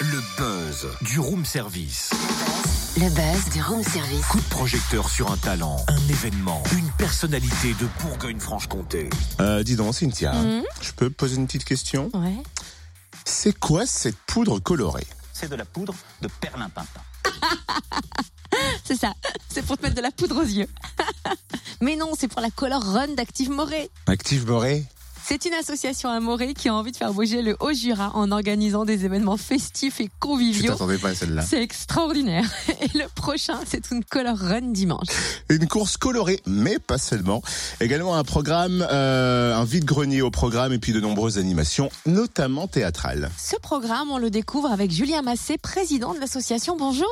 [0.00, 2.10] Le buzz du room service.
[2.98, 4.26] Le buzz du room service.
[4.26, 9.08] Coup de projecteur sur un talent, un événement, une personnalité de Bourgogne-Franche-Comté.
[9.40, 10.62] Euh, dis donc, Cynthia, Mhm.
[10.82, 12.10] je peux poser une petite question?
[12.12, 12.42] Ouais.
[13.24, 15.06] C'est quoi cette poudre colorée?
[15.32, 17.00] C'est de la poudre de perlimpinpin.
[18.84, 19.14] C'est ça.
[19.48, 20.68] C'est pour te mettre de la poudre aux yeux.
[21.80, 23.88] Mais non, c'est pour la Color Run d'Active Morée.
[24.06, 24.84] Active Morée?
[25.32, 28.84] C'est une association à Morée qui a envie de faire bouger le Haut-Jura en organisant
[28.84, 30.72] des événements festifs et Je conviviaux.
[30.72, 31.42] t'attendais pas à celle-là.
[31.42, 32.42] C'est extraordinaire.
[32.80, 35.06] Et le prochain, c'est une Color Run dimanche.
[35.48, 37.42] Une course colorée, mais pas seulement.
[37.80, 43.30] Également un programme, euh, un vide-grenier au programme et puis de nombreuses animations, notamment théâtrales.
[43.38, 46.76] Ce programme, on le découvre avec Julien Massé, président de l'association.
[46.76, 47.06] Bonjour.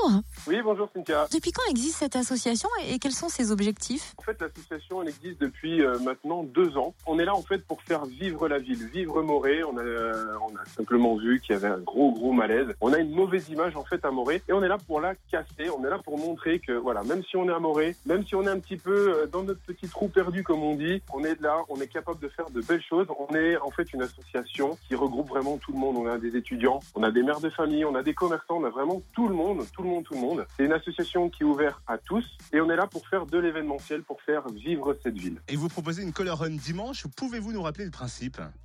[0.48, 1.28] Oui, bonjour Cynthia.
[1.33, 4.14] Depuis quand existe cette association et quels sont ses objectifs?
[4.16, 6.95] En fait, l'association, elle existe depuis euh, maintenant deux ans.
[7.06, 9.62] On est là, en fait, pour faire vivre la ville, vivre Morée.
[9.65, 12.75] On a, simplement vu qu'il y avait un gros, gros malaise.
[12.81, 14.42] On a une mauvaise image, en fait, à Morée.
[14.48, 15.70] Et on est là pour la casser.
[15.77, 18.34] On est là pour montrer que, voilà, même si on est à Morée, même si
[18.34, 21.25] on est un petit peu euh, dans notre petit trou perdu, comme on dit, on
[21.25, 23.06] est là, on est capable de faire de belles choses.
[23.19, 25.97] On est, en fait, une association qui regroupe vraiment tout le monde.
[25.97, 28.65] On a des étudiants, on a des mères de famille, on a des commerçants, on
[28.65, 30.47] a vraiment tout le monde, tout le monde, tout le monde.
[30.56, 32.25] C'est une association qui est ouverte à tous.
[32.53, 35.41] Et on est là pour faire de l'événementiel, pour faire vivre cette ville.
[35.48, 37.06] Et vous proposez une color run dimanche.
[37.17, 37.91] Pouvez-vous nous rappeler le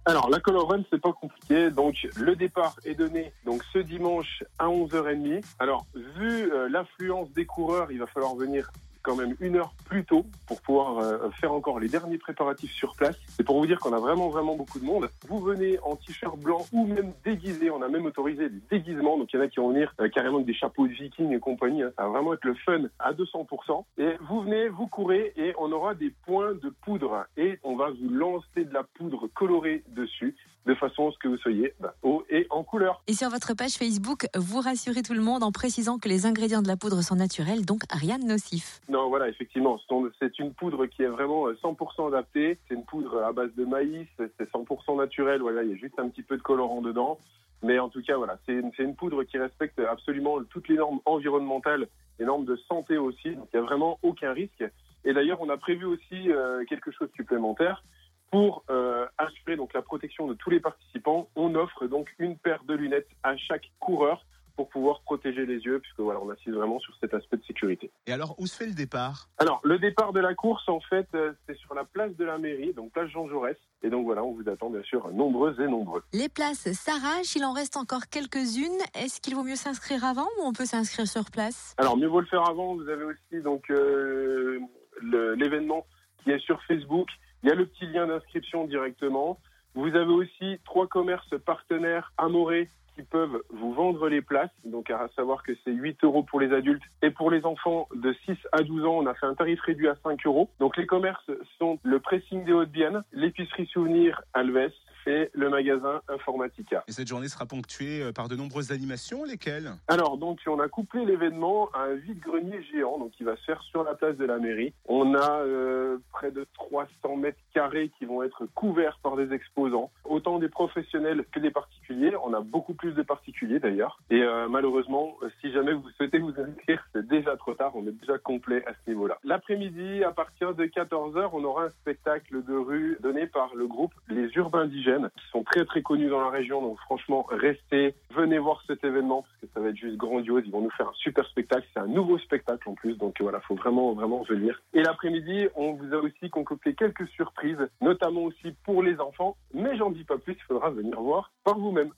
[0.06, 1.72] Alors, la Color Run, c'est pas compliqué.
[1.72, 5.44] Donc, le départ est donné donc ce dimanche à 11h30.
[5.60, 8.70] Alors, vu euh, l'affluence des coureurs, il va falloir venir
[9.04, 12.96] quand même une heure plus tôt pour pouvoir euh, faire encore les derniers préparatifs sur
[12.96, 13.16] place.
[13.36, 15.10] C'est pour vous dire qu'on a vraiment vraiment beaucoup de monde.
[15.28, 17.70] Vous venez en t-shirt blanc ou même déguisé.
[17.70, 19.18] On a même autorisé des déguisements.
[19.18, 21.32] Donc il y en a qui vont venir euh, carrément avec des chapeaux de vikings
[21.32, 21.84] et compagnie.
[21.84, 21.92] hein.
[21.98, 23.84] Ça va vraiment être le fun à 200%.
[23.98, 27.90] Et vous venez, vous courez et on aura des points de poudre et on va
[27.92, 31.94] vous lancer de la poudre colorée dessus de façon à ce que vous soyez bah,
[32.04, 33.02] haut et en couleur.
[33.08, 36.62] Et sur votre page Facebook, vous rassurez tout le monde en précisant que les ingrédients
[36.62, 38.80] de la poudre sont naturels, donc rien de nocif.
[38.94, 39.80] Non, voilà, effectivement,
[40.20, 42.60] c'est une poudre qui est vraiment euh, 100% adaptée.
[42.68, 45.42] C'est une poudre à base de maïs, c'est 100% naturel.
[45.42, 47.18] Voilà, il y a juste un petit peu de colorant dedans.
[47.64, 50.76] Mais en tout cas, voilà, c'est une, c'est une poudre qui respecte absolument toutes les
[50.76, 51.88] normes environnementales,
[52.20, 53.32] les normes de santé aussi.
[53.32, 54.64] Donc, il n'y a vraiment aucun risque.
[55.06, 57.84] Et d'ailleurs, on a prévu aussi euh, quelque chose de supplémentaire.
[58.30, 62.64] Pour euh, assurer donc la protection de tous les participants, on offre donc une paire
[62.68, 64.24] de lunettes à chaque coureur
[64.56, 67.92] pour pouvoir protéger les yeux, puisque voilà, on assiste vraiment sur cet aspect de sécurité.
[68.08, 69.30] Et alors, où se fait le départ?
[69.38, 72.38] Alors, le départ de la course, en fait, euh, c'est sur la place de la
[72.38, 73.58] mairie, donc place Jean Jaurès.
[73.82, 76.04] Et donc voilà, on vous attend bien sûr nombreuses et nombreux.
[76.14, 78.80] Les places s'arrachent, il en reste encore quelques-unes.
[78.96, 81.76] Est-ce qu'il vaut mieux s'inscrire avant ou on peut s'inscrire sur place?
[81.78, 82.76] Alors, mieux vaut le faire avant.
[82.76, 84.60] Vous avez aussi donc euh,
[85.02, 85.86] l'événement
[86.24, 87.10] qui est sur Facebook.
[87.44, 89.40] Il y a le petit lien d'inscription directement.
[89.76, 94.52] Vous avez aussi trois commerces partenaires amorés qui peuvent vous vendre les places.
[94.66, 96.84] Donc, à savoir que c'est 8 euros pour les adultes.
[97.02, 99.88] Et pour les enfants de 6 à 12 ans, on a fait un tarif réduit
[99.88, 100.50] à 5 euros.
[100.60, 104.72] Donc, les commerces sont le pressing des Hauts-de-Bienne, l'épicerie souvenir Alves
[105.08, 106.84] et le magasin Informatica.
[106.88, 110.68] Et cette journée sera ponctuée euh, par de nombreuses animations, lesquelles Alors, donc, on a
[110.68, 114.26] couplé l'événement à un vide-grenier géant, donc qui va se faire sur la place de
[114.26, 114.74] la mairie.
[114.86, 119.92] On a euh, près de 300 mètres carrés qui vont être couverts par des exposants,
[120.06, 122.14] autant des professionnels que des particuliers.
[122.24, 124.00] On a beaucoup plus de particuliers d'ailleurs.
[124.10, 127.72] Et euh, malheureusement, si jamais vous souhaitez vous inscrire, c'est déjà trop tard.
[127.76, 129.18] On est déjà complet à ce niveau-là.
[129.24, 133.94] L'après-midi, à partir de 14h, on aura un spectacle de rue donné par le groupe
[134.08, 136.62] Les Urbains Indigènes, qui sont très très connus dans la région.
[136.62, 140.44] Donc franchement, restez, venez voir cet événement parce que ça va être juste grandiose.
[140.46, 141.68] Ils vont nous faire un super spectacle.
[141.74, 144.62] C'est un nouveau spectacle en plus, donc voilà, faut vraiment vraiment venir.
[144.74, 149.36] Et l'après-midi, on vous a aussi concocté quelques surprises, notamment aussi pour les enfants.
[149.54, 151.90] Mais j'en dis pas plus, il faudra venir voir par vous-même.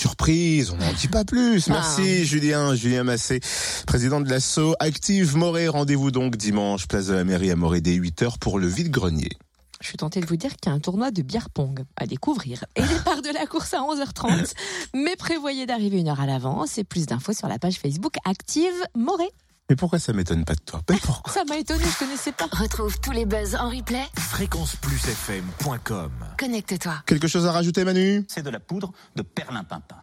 [0.00, 1.68] Surprise, on n'en dit pas plus.
[1.68, 3.40] Merci Julien, Julien Massé,
[3.86, 5.68] président de l'asso Active Morée.
[5.68, 9.28] Rendez-vous donc dimanche, place de la mairie à Morée dès 8h pour le vide-grenier.
[9.82, 12.06] Je suis tentée de vous dire qu'il y a un tournoi de bière pong à
[12.06, 12.64] découvrir.
[12.76, 14.54] Et départ de la course à 11h30.
[14.94, 18.72] Mais prévoyez d'arriver une heure à l'avance et plus d'infos sur la page Facebook Active
[18.94, 19.28] Morée.
[19.70, 20.82] Mais pourquoi ça m'étonne pas de toi?
[20.88, 21.32] Ben pourquoi?
[21.32, 22.46] Ça m'a étonné, je connaissais pas.
[22.50, 24.02] Retrouve tous les buzz en replay.
[24.18, 26.94] Fréquenceplusfm.com Connecte-toi.
[27.06, 28.24] Quelque chose à rajouter Manu?
[28.26, 29.94] C'est de la poudre de perlimpinpin.